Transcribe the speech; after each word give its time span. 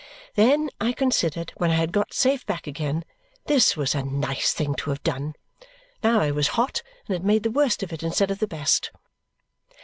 Then, 0.33 0.71
I 0.81 0.93
considered, 0.93 1.53
when 1.57 1.69
I 1.69 1.75
had 1.75 1.91
got 1.91 2.11
safe 2.11 2.43
back 2.47 2.65
again, 2.65 3.05
this 3.45 3.77
was 3.77 3.93
a 3.93 4.01
nice 4.01 4.51
thing 4.51 4.73
to 4.77 4.89
have 4.89 5.03
done! 5.03 5.35
Now 6.03 6.21
I 6.21 6.31
was 6.31 6.47
hot 6.57 6.81
and 7.05 7.13
had 7.13 7.23
made 7.23 7.43
the 7.43 7.51
worst 7.51 7.83
of 7.83 7.93
it 7.93 8.01
instead 8.01 8.31
of 8.31 8.39
the 8.39 8.47
best. 8.47 8.89